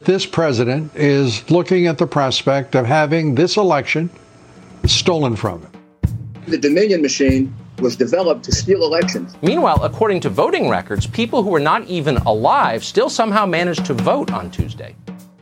[0.00, 4.10] This president is looking at the prospect of having this election
[4.86, 5.72] stolen from him.
[6.46, 9.36] The Dominion machine was developed to steal elections.
[9.42, 13.94] Meanwhile, according to voting records, people who were not even alive still somehow managed to
[13.94, 14.94] vote on Tuesday.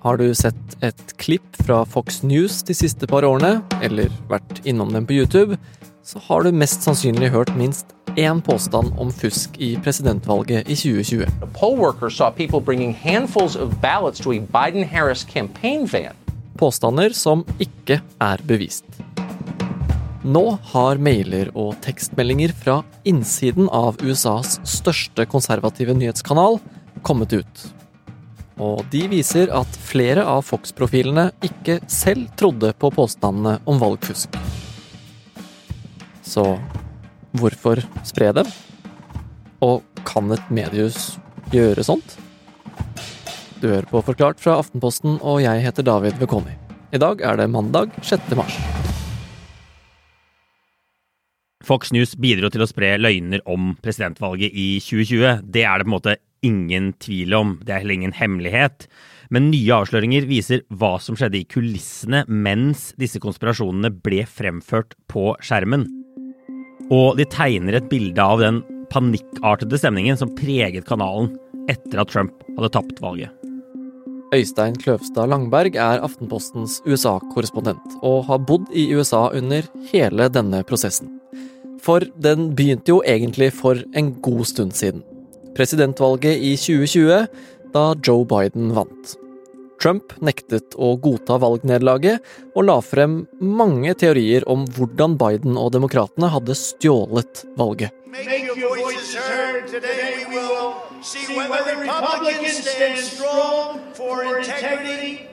[0.06, 4.92] Har du sett et klipp fra Fox News de siste par årene, eller vært innom
[4.94, 5.56] dem på YouTube,
[6.06, 11.26] så har du mest sannsynlig hørt minst én påstand om fusk i presidentvalget i 2020.
[11.42, 16.14] A poll worker saw people bringing handfuls of ballots to a Biden-Harris campaign van.
[16.54, 18.86] Påstander som ikke er bevist.
[20.22, 26.60] Nå har mailer og tekstmeldinger fra innsiden av USAs største konservative nyhetskanal
[27.02, 27.66] kommet ut.
[28.56, 34.32] Og de viser at flere av Fox-profilene ikke selv trodde på påstandene om valgfusk.
[36.24, 36.44] Så
[37.36, 38.48] hvorfor spre dem?
[39.60, 41.18] Og kan et mediehus
[41.52, 42.16] gjøre sånt?
[43.60, 46.56] Du hører på Forklart fra Aftenposten, og jeg heter David Vekoni.
[46.96, 48.32] I dag er det mandag 6.
[48.40, 48.56] mars.
[51.66, 55.42] Fox News bidro til å spre løgner om presidentvalget i 2020.
[55.50, 57.56] Det er det på en måte ingen tvil om.
[57.62, 58.86] Det er heller ingen hemmelighet.
[59.34, 65.32] Men nye avsløringer viser hva som skjedde i kulissene mens disse konspirasjonene ble fremført på
[65.42, 65.88] skjermen.
[66.94, 71.32] Og de tegner et bilde av den panikkartede stemningen som preget kanalen
[71.70, 73.32] etter at Trump hadde tapt valget.
[74.34, 81.12] Øystein Kløvstad Langberg er Aftenpostens USA-korrespondent, og har bodd i USA under hele denne prosessen.
[81.82, 85.04] For den begynte jo egentlig for en god stund siden.
[85.56, 87.26] Presidentvalget i 2020,
[87.72, 89.14] da Joe Biden vant.
[89.80, 92.20] Trump nektet å godta valgnederlaget,
[92.56, 97.92] og la frem mange teorier om hvordan Biden og demokratene hadde stjålet valget.
[101.06, 105.28] See whether Republicans stand strong for integrity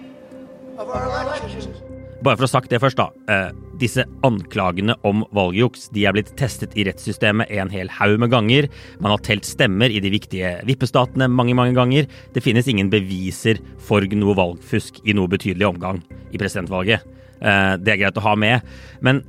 [0.78, 1.83] of our elections.
[2.24, 3.10] Bare for å ha sagt det først, da.
[3.28, 3.50] Eh,
[3.82, 8.70] disse anklagene om valgjuks de er blitt testet i rettssystemet en hel haug med ganger.
[9.04, 12.08] Man har telt stemmer i de viktige vippestatene mange mange ganger.
[12.32, 16.00] Det finnes ingen beviser for noe valgfusk i noe betydelig omgang
[16.32, 17.04] i presidentvalget.
[17.44, 18.64] Eh, det er greit å ha med.
[19.04, 19.20] Men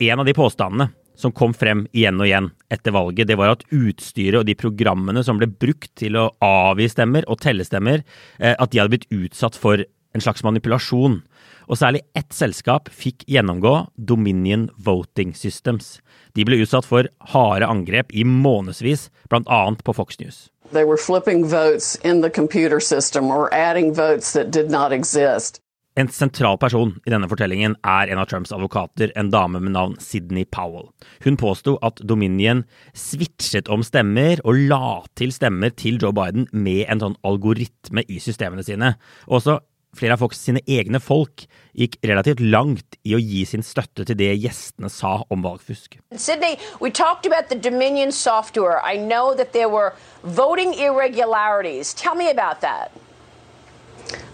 [0.00, 0.88] en av de påstandene
[1.20, 5.20] som kom frem igjen og igjen etter valget, det var at utstyret og de programmene
[5.26, 8.06] som ble brukt til å avgi stemmer og telle stemmer,
[8.40, 11.20] eh, at de hadde blitt utsatt for en slags manipulasjon
[11.68, 15.98] og særlig ett selskap fikk gjennomgå Dominion Voting Systems.
[16.34, 19.62] De ble utsatt for harde angrep i månedsvis, bl.a.
[19.84, 20.48] på Fox News.
[20.72, 25.60] They were flipping votes in the computer system or adding votes that did not exist.
[25.96, 29.92] En sentral person i denne fortellingen er en av Trumps advokater, en dame med navn
[30.02, 30.88] Sidney Powell.
[31.22, 32.64] Hun påsto at Dominion
[32.98, 38.18] switchet om stemmer og la til stemmer til Joe Biden med en sånn algoritme i
[38.18, 38.96] systemene sine.
[39.30, 39.60] Også
[39.96, 44.18] flere av Fox sine egne folk gikk relativt langt i å gi sin støtte til
[44.18, 45.98] det gjestene sa om valgfusk.
[46.16, 48.80] Sydney, we talked about the Dominion software.
[48.84, 51.94] I know that there were voting irregularities.
[51.94, 52.92] Tell me about that.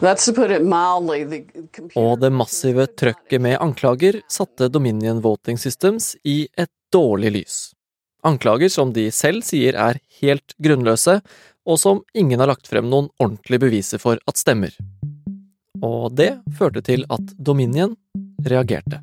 [0.01, 1.45] Mildly.
[1.97, 7.59] Og det massive trøkket med anklager satte Dominion Voting Systems i et dårlig lys.
[8.27, 11.21] Anklager som de selv sier er helt grunnløse,
[11.65, 14.75] og som ingen har lagt frem noen ordentlige beviser for at stemmer
[15.87, 17.97] og det førte til at Dominion
[18.47, 19.01] reagerte.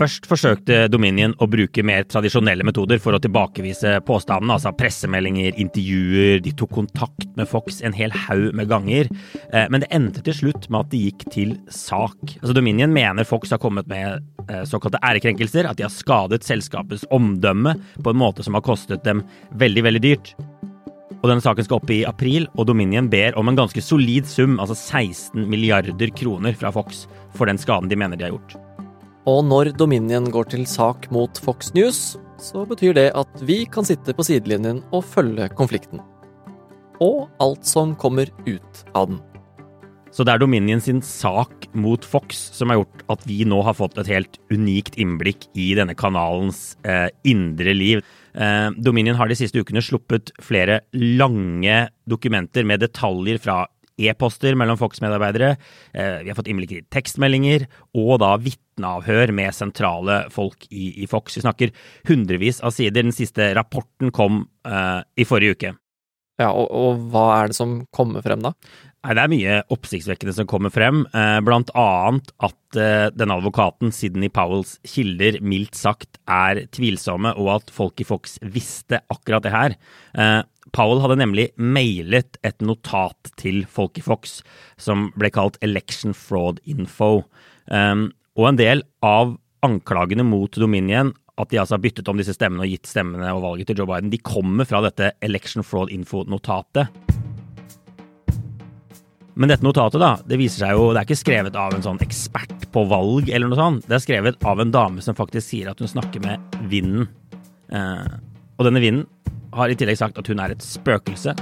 [0.00, 6.38] Først forsøkte Dominion å bruke mer tradisjonelle metoder for å tilbakevise påstandene, altså pressemeldinger, intervjuer,
[6.40, 9.10] de tok kontakt med Fox en hel haug med ganger.
[9.52, 12.16] Eh, men det endte til slutt med at de gikk til sak.
[12.38, 17.04] Altså Dominion mener Fox har kommet med eh, såkalte ærekrenkelser, at de har skadet selskapets
[17.12, 19.20] omdømme på en måte som har kostet dem
[19.60, 20.32] veldig, veldig dyrt.
[21.20, 24.56] Og denne saken skal opp i april, og Dominion ber om en ganske solid sum,
[24.62, 27.04] altså 16 milliarder kroner fra Fox,
[27.36, 28.56] for den skaden de mener de har gjort.
[29.28, 33.84] Og når Dominion går til sak mot Fox News, så betyr det at vi kan
[33.84, 36.00] sitte på sidelinjen og følge konflikten.
[37.04, 39.20] Og alt som kommer ut av den.
[40.10, 43.76] Så det er Dominion sin sak mot Fox som har gjort at vi nå har
[43.78, 48.02] fått et helt unikt innblikk i denne kanalens eh, indre liv.
[48.34, 53.62] Eh, Dominion har de siste ukene sluppet flere lange dokumenter med detaljer fra
[54.00, 55.52] e-poster mellom Fox-medarbeidere.
[55.94, 57.68] Eh, vi har fått innblikk i tekstmeldinger
[58.00, 61.38] og da vitneavhør med sentrale folk i, i, Fox.
[61.38, 61.74] Vi snakker
[62.10, 63.04] hundrevis av sider.
[63.04, 65.72] Den siste rapporten kom uh, i forrige uke.
[66.40, 68.54] Ja, og, og, hva er det som kommer frem da?
[69.00, 73.94] Nei, Det er mye oppsiktsvekkende som kommer frem, eh, blant annet at eh, denne advokaten,
[73.96, 79.54] Sidney Powells kilder, mildt sagt er tvilsomme, og at folk i Fox visste akkurat det
[79.54, 79.76] her.
[80.12, 80.42] Eh,
[80.76, 84.42] Powell hadde nemlig mailet et notat til folk i Fox
[84.76, 87.24] som ble kalt Election Fraud Info.
[87.66, 89.32] Og en del av
[89.66, 91.10] anklagene mot Dominion
[91.40, 93.90] at de altså har byttet om disse stemmene og gitt stemmene og valget til Joe
[93.90, 97.09] Biden, de kommer fra dette Election Fraud Info-notatet.
[99.40, 102.00] Men dette notatet da, det viser seg jo, det er ikke skrevet av en sånn
[102.04, 103.86] ekspert på valg, eller noe sånt.
[103.88, 107.06] Det er skrevet av en dame som faktisk sier at hun snakker med vinden.
[107.72, 108.18] Eh,
[108.58, 109.06] og denne vinden
[109.56, 111.32] har i tillegg sagt at hun er et spøkelse.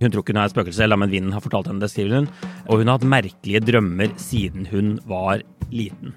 [0.00, 2.22] Hun tror ikke hun er et spøkelse, eller men vinden har fortalt henne det, skriver
[2.22, 2.30] hun.
[2.64, 6.16] Og hun har hatt merkelige drømmer siden hun var liten.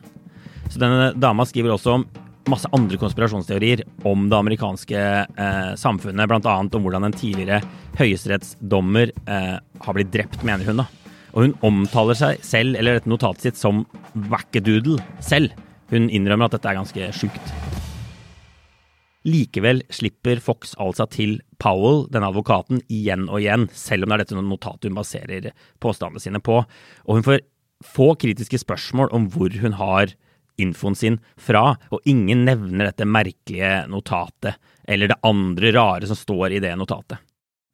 [0.72, 2.08] Så denne dama skriver også om
[2.48, 6.56] masse andre konspirasjonsteorier om det amerikanske eh, samfunnet, bl.a.
[6.56, 7.60] om hvordan en tidligere
[8.00, 10.86] høyesterettsdommer eh, har blitt drept, mener hun.
[10.86, 11.01] da.
[11.32, 13.86] Og hun omtaler seg selv, eller dette notatet sitt, som
[14.32, 15.56] wackadoodle selv.
[15.92, 17.54] Hun innrømmer at dette er ganske sjukt.
[19.28, 24.24] Likevel slipper Fox altså til Powell, denne advokaten, igjen og igjen, selv om det er
[24.24, 25.52] dette notatet hun baserer
[25.84, 26.64] påstandene sine på.
[27.06, 27.44] Og hun får
[27.86, 30.14] få kritiske spørsmål om hvor hun har
[30.62, 34.58] infoen sin fra, og ingen nevner dette merkelige notatet
[34.90, 37.22] eller det andre rare som står i det notatet.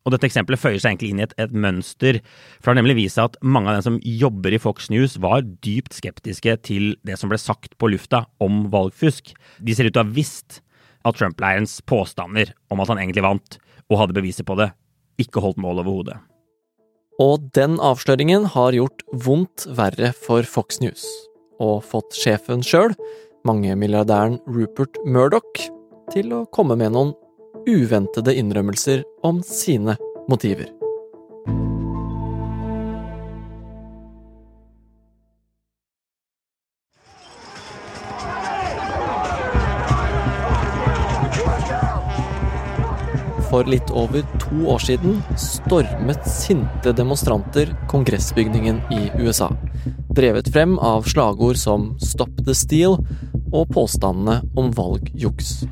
[0.08, 2.22] Og Dette eksempelet føyer seg egentlig inn i et, et mønster,
[2.62, 5.18] for det har nemlig vist seg at mange av dem som jobber i Fox News,
[5.20, 9.34] var dypt skeptiske til det som ble sagt på lufta om valgfusk.
[9.60, 10.62] De ser ut til å ha visst
[11.04, 13.60] at Trump-leirens påstander om at han egentlig vant,
[13.92, 14.72] og hadde beviser på det,
[15.20, 16.18] ikke holdt mål over hodet.
[17.20, 21.04] Og den avsløringen har gjort vondt verre for Fox News
[21.64, 22.94] og fått sjefen sjøl,
[23.48, 25.64] mangemilliardæren Rupert Murdoch,
[26.14, 27.16] til å komme med noen
[27.68, 29.98] uventede innrømmelser om sine
[30.30, 30.70] motiver.
[43.48, 49.50] For litt over to år siden stormet sinte demonstranter kongressbygningen i USA
[50.18, 52.98] drevet frem av slagord som 'Stop the Steal'
[53.54, 55.68] og påstandene om valgjuks.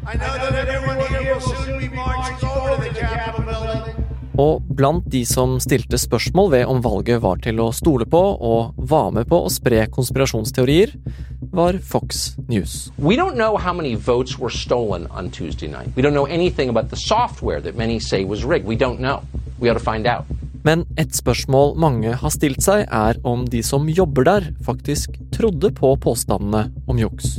[4.35, 8.75] Og blant de som stilte spørsmål ved om valget var til å stole på, og
[8.91, 10.91] var med på å spre konspirasjonsteorier,
[11.55, 12.91] var Fox News.
[12.97, 15.95] We don't know how many votes were stolen on Tuesday night.
[15.95, 18.67] We don't know anything about the software that many say was rigged.
[18.67, 19.23] We don't know.
[19.59, 20.27] We ought to find out.
[20.65, 25.71] Men et spørsmål mange har stilt seg, er om de som jobber der, faktisk trodde
[25.77, 27.37] på påstandene om juks.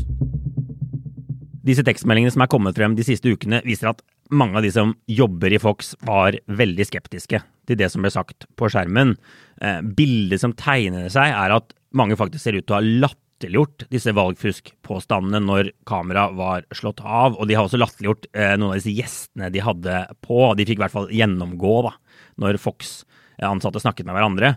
[1.67, 4.01] Disse tekstmeldingene som er kommet frem de siste ukene, viser at
[4.31, 8.47] mange av de som jobber i Fox, var veldig skeptiske til det som ble sagt
[8.59, 9.15] på skjermen.
[9.61, 13.87] Eh, bildet som tegner seg, er at mange faktisk ser ut til å ha latterliggjort
[13.93, 17.37] disse valgfuskpåstandene når kameraet var slått av.
[17.37, 20.41] Og de har også latterliggjort eh, noen av disse gjestene de hadde på.
[20.59, 21.95] De fikk i hvert fall gjennomgå da,
[22.43, 22.99] når Fox
[23.45, 24.57] ansatte snakket med hverandre.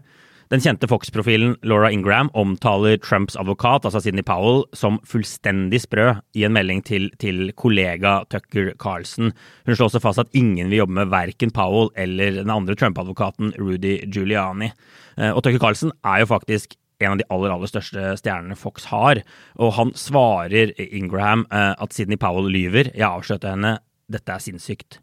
[0.50, 6.46] Den kjente Fox-profilen Laura Ingram omtaler Trumps advokat, altså Sidney Powell, som fullstendig sprø i
[6.48, 9.30] en melding til, til kollega Tucker Carlson.
[9.68, 13.54] Hun slår også fast at ingen vil jobbe med verken Powell eller den andre Trump-advokaten
[13.62, 14.72] Rudy Giuliani.
[15.19, 18.90] Eh, og Tucker Carlson er jo faktisk en av de aller aller største stjernene Fox
[18.90, 19.22] har,
[19.62, 22.90] og han svarer Ingram eh, at Sidney Powell lyver.
[22.96, 23.75] Jeg avslørte henne.
[24.10, 24.98] Dette er sinnssykt.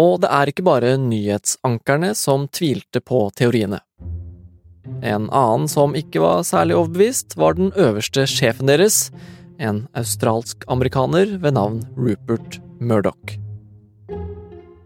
[0.00, 3.82] Og det er ikke bare nyhetsankerne som tvilte på teoriene.
[5.02, 9.10] En annen som ikke var særlig overbevist, var den øverste sjefen deres,
[9.60, 13.36] en australsk-amerikaner ved navn Rupert Murdoch.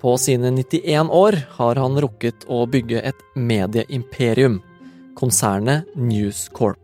[0.02, 4.58] På sine 91 år har han rukket å bygge et medieimperium,
[5.16, 6.80] konsernet News Corp.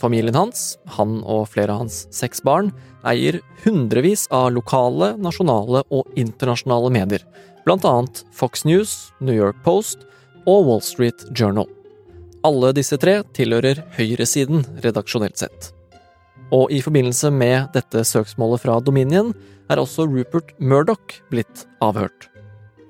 [0.00, 2.70] Familien hans, han og flere av hans seks barn,
[3.04, 7.26] eier hundrevis av lokale, nasjonale og internasjonale medier,
[7.66, 10.06] blant annet Fox News, New York Post
[10.46, 11.68] og Wall Street Journal.
[12.40, 15.66] Alle disse tre tilhører høyresiden redaksjonelt sett.
[16.56, 19.34] Og i forbindelse med dette søksmålet fra Dominion
[19.70, 22.30] er også Rupert Murdoch blitt avhørt.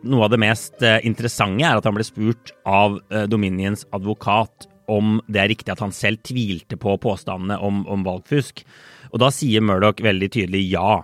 [0.07, 4.69] Noe av det mest eh, interessante er at han ble spurt av eh, Dominions advokat
[4.91, 8.63] om det er riktig at han selv tvilte på påstandene om, om valgfusk.
[9.11, 11.01] Og da sier Murdoch veldig tydelig ja.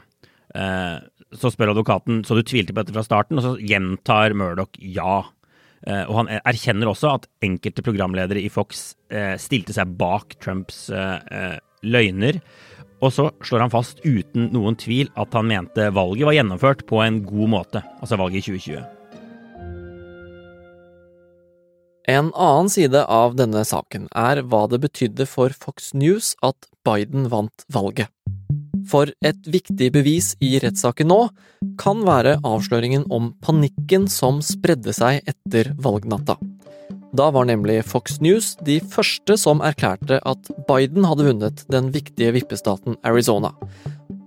[0.55, 0.97] Eh,
[1.35, 5.25] så spør advokaten så du tvilte på dette fra starten, og så gjentar Murdoch ja.
[5.85, 10.87] Eh, og han erkjenner også at enkelte programledere i Fox eh, stilte seg bak Trumps
[10.90, 12.40] eh, løgner.
[13.04, 17.02] Og så slår han fast uten noen tvil at han mente valget var gjennomført på
[17.04, 18.92] en god måte, altså valget i 2020.
[22.06, 27.26] En annen side av denne saken er hva det betydde for Fox News at Biden
[27.33, 28.15] vant valget.
[28.90, 31.21] For et viktig bevis i rettssaken nå
[31.81, 36.38] kan være avsløringen om panikken som spredde seg etter valgnatta.
[37.16, 42.35] Da var nemlig Fox News de første som erklærte at Biden hadde vunnet den viktige
[42.37, 43.55] vippestaten Arizona.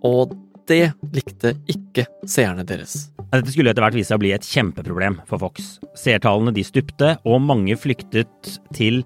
[0.06, 0.34] Og
[0.70, 3.10] det likte ikke seerne deres.
[3.30, 5.76] Dette skulle etter hvert vise seg å bli et kjempeproblem for Fox.
[5.98, 9.04] Seertallene de stupte, og mange flyktet til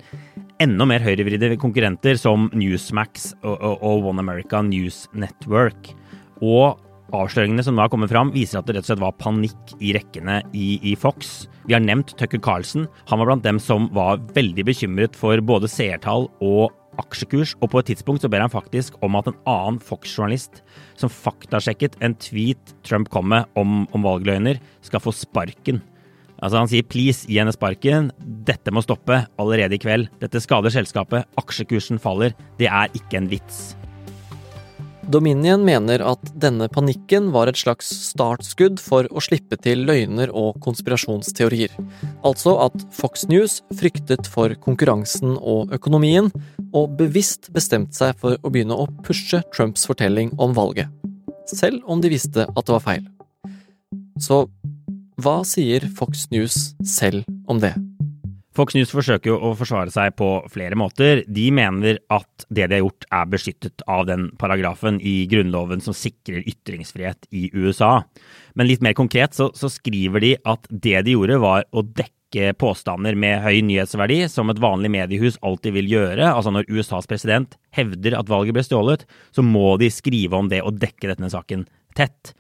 [0.62, 5.92] enda mer høyrevridde konkurrenter som Newsmax og, One America News Network.
[6.44, 6.80] Og
[7.14, 9.94] avsløringene som nå har kommet fram, viser at det rett og slett var panikk i
[9.96, 11.48] rekkene i, i, Fox.
[11.68, 12.88] Vi har nevnt Tucker Carlson.
[13.12, 17.82] Han var blant dem som var veldig bekymret for både seertall og aksjekurs, og på
[17.82, 20.62] et tidspunkt så ber han faktisk om at en annen Fox-journalist
[21.00, 25.82] som faktasjekket en tweet Trump kom med om, om valgløgner, skal få sparken.
[26.44, 28.12] Altså Han sier 'please, gi henne sparken'.
[28.20, 30.10] Dette må stoppe allerede i kveld.
[30.20, 31.24] Dette skader selskapet.
[31.40, 32.36] Aksjekursen faller.
[32.60, 33.76] Det er ikke en vits.
[35.04, 40.62] Dominion mener at denne panikken var et slags startskudd for å slippe til løgner og
[40.64, 41.74] konspirasjonsteorier.
[42.24, 46.32] Altså at Fox News fryktet for konkurransen og økonomien,
[46.74, 50.88] og bevisst bestemte seg for å begynne å pushe Trumps fortelling om valget.
[51.52, 53.04] Selv om de visste at det var feil.
[54.24, 54.46] Så
[55.22, 57.76] hva sier Fox News selv om det?
[58.54, 61.24] Fox News forsøker jo å forsvare seg på flere måter.
[61.26, 65.96] De mener at det de har gjort er beskyttet av den paragrafen i Grunnloven som
[65.98, 68.04] sikrer ytringsfrihet i USA.
[68.54, 72.54] Men litt mer konkret så, så skriver de at det de gjorde var å dekke
[72.62, 76.30] påstander med høy nyhetsverdi, som et vanlig mediehus alltid vil gjøre.
[76.30, 80.62] Altså når USAs president hevder at valget ble stjålet, så må de skrive om det
[80.62, 81.66] og dekke denne saken
[81.98, 82.36] tett.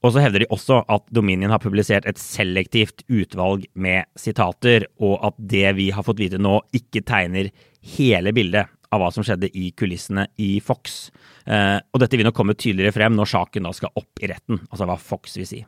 [0.00, 5.18] Og så hevder de også at Dominion har publisert et selektivt utvalg med sitater, og
[5.28, 7.50] at det vi har fått vite nå, ikke tegner
[7.96, 11.10] hele bildet av hva som skjedde i kulissene i Fox.
[11.46, 14.62] Eh, og dette vil nok komme tydeligere frem når saken da skal opp i retten,
[14.70, 15.60] altså hva Fox vil si.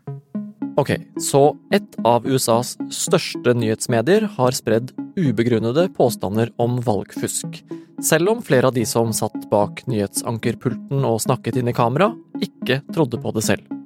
[0.81, 1.43] Ok, så
[1.75, 7.61] et av USAs største nyhetsmedier har spredd ubegrunnede påstander om valgfusk.
[8.03, 12.11] Selv om flere av de som satt bak nyhetsankerpulten og snakket inn i kamera,
[12.41, 13.82] ikke trodde på det selv.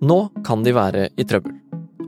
[0.00, 1.56] Nå kan de være i trøbbel.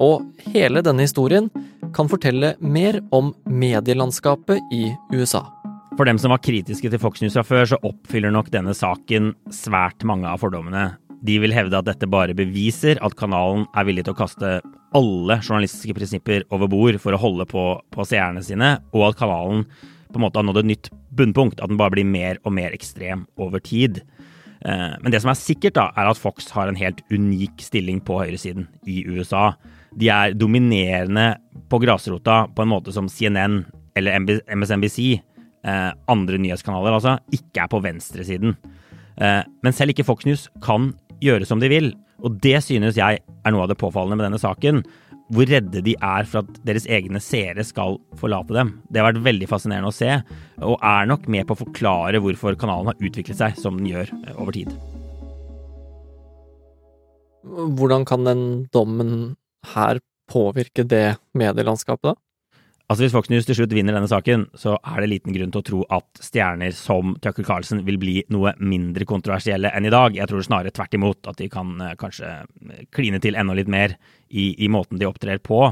[0.01, 1.51] Og hele denne historien
[1.97, 5.43] kan fortelle mer om medielandskapet i USA.
[5.99, 9.35] For dem som var kritiske til Fox News fra før, så oppfyller nok denne saken
[9.53, 10.95] svært mange av fordommene.
[11.27, 14.53] De vil hevde at dette bare beviser at kanalen er villig til å kaste
[14.97, 19.67] alle journalistiske prinsipper over bord for å holde på, på seerne sine, og at kanalen
[20.11, 21.61] på en måte har nådd et nytt bunnpunkt.
[21.61, 24.01] At den bare blir mer og mer ekstrem over tid.
[24.67, 28.01] Eh, men det som er sikkert, da, er at Fox har en helt unik stilling
[28.05, 29.53] på høyresiden i USA.
[29.97, 31.33] De er dominerende
[31.71, 33.63] på grasrota på en måte som CNN
[33.99, 34.21] eller
[34.55, 35.01] MSNBC,
[35.67, 38.57] eh, andre nyhetskanaler altså, ikke er på venstresiden.
[39.21, 40.93] Eh, men selv ikke Fox News kan
[41.25, 41.93] gjøre som de vil.
[42.21, 44.85] Og det synes jeg er noe av det påfallende med denne saken
[45.31, 48.73] hvor redde de er for at deres egne seere skal forlate dem.
[48.91, 50.17] Det har vært veldig fascinerende å se,
[50.59, 54.11] og er nok med på å forklare hvorfor kanalen har utviklet seg som den gjør
[54.25, 54.75] eh, over tid.
[57.79, 58.43] Hvordan kan den
[58.75, 59.15] dommen
[59.75, 62.30] her påvirke det medielandskapet, da?
[62.91, 65.61] Altså Hvis Fox News til slutt vinner denne saken, så er det liten grunn til
[65.61, 70.17] å tro at stjerner som Tucker Carlsen vil bli noe mindre kontroversielle enn i dag.
[70.19, 73.71] Jeg tror snarere tvert imot at de kan eh, kanskje eh, kline til enda litt
[73.71, 73.95] mer
[74.27, 75.63] i, i måten de opptrer på.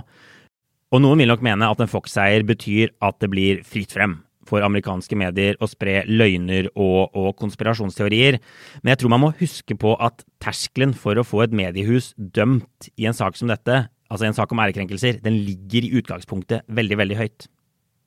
[0.94, 4.62] Og noen vil nok mene at en Fox-seier betyr at det blir fritt frem for
[4.62, 8.38] amerikanske medier å spre løgner og, og, konspirasjonsteorier.
[8.84, 12.92] Men jeg tror man må huske på at terskelen for å få et mediehus dømt
[12.94, 16.98] i en sak som dette altså en sak om ærekrenkelser, den ligger i utgangspunktet veldig,
[17.00, 17.48] veldig høyt.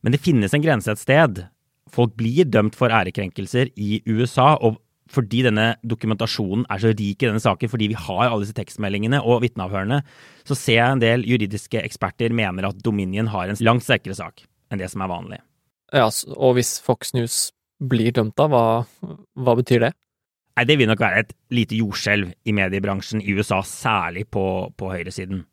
[0.02, 1.44] Men det finnes en grense et sted.
[1.92, 4.80] Folk blir dømt for ærekrenkelser i USA, og
[5.12, 9.20] fordi denne dokumentasjonen er så rik i denne saken, fordi vi har alle disse tekstmeldingene
[9.22, 10.00] og vitneavhørene,
[10.48, 14.46] så ser jeg en del juridiske eksperter mener at Dominion har en langt sterkere sak
[14.72, 15.42] enn det som er vanlig.
[15.92, 17.50] Ja, og hvis Fox News
[17.82, 18.64] blir dømt, da, hva,
[19.36, 19.92] hva betyr det?
[20.56, 24.44] Nei, Det vil nok være et lite jordskjelv i mediebransjen i USA, særlig på,
[24.78, 25.44] på høyresiden.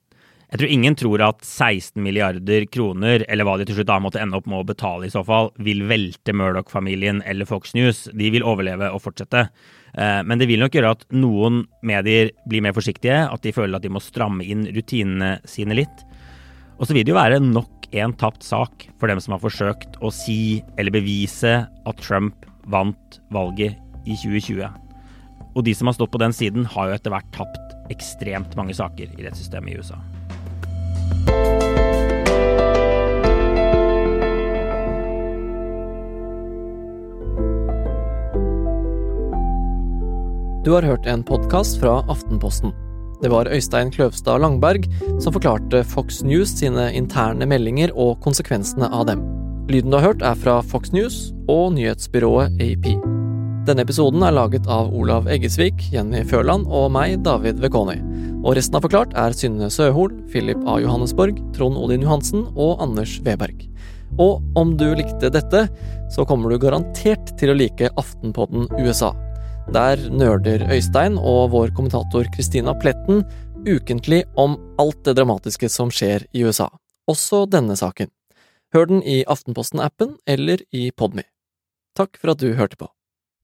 [0.49, 4.21] Jeg tror ingen tror at 16 milliarder kroner, eller hva de til slutt da måtte
[4.23, 8.07] ende opp med å betale i så fall, vil velte Murdoch-familien eller Fox News.
[8.17, 9.45] De vil overleve og fortsette.
[9.93, 13.77] Eh, men det vil nok gjøre at noen medier blir mer forsiktige, at de føler
[13.77, 16.05] at de må stramme inn rutinene sine litt.
[16.79, 20.01] Og så vil det jo være nok en tapt sak for dem som har forsøkt
[20.01, 23.77] å si eller bevise at Trump vant valget
[24.09, 24.65] i 2020.
[25.53, 28.77] Og de som har stått på den siden, har jo etter hvert tapt ekstremt mange
[28.77, 30.01] saker i rettssystemet i USA.
[40.69, 42.75] Du har hørt en podkast fra Aftenposten.
[43.23, 44.85] Det var Øystein Kløvstad Langberg
[45.17, 49.23] som forklarte Fox News sine interne meldinger og konsekvensene av dem.
[49.73, 51.17] Lyden du har hørt, er fra Fox News
[51.49, 52.91] og nyhetsbyrået AP.
[53.65, 57.97] Denne episoden er laget av Olav Eggesvik, Jenny Førland og meg, David Vekoni.
[58.43, 60.77] Og resten av Forklart er Synne Søhol, Philip A.
[60.85, 63.65] Johannesborg, Trond Odin Johansen og Anders Weberg.
[64.21, 65.65] Og om du likte dette,
[66.13, 69.15] så kommer du garantert til å like Aftenpodden USA.
[69.69, 73.21] Der nerder Øystein og vår kommentator Christina Pletten
[73.69, 76.71] ukentlig om alt det dramatiske som skjer i USA,
[77.05, 78.09] også denne saken.
[78.73, 81.27] Hør den i Aftenposten-appen eller i Podme.
[81.99, 82.89] Takk for at du hørte på.